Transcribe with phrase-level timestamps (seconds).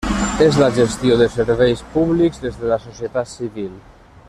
[0.45, 3.71] És la gestió de serveis públics des de la societat civil.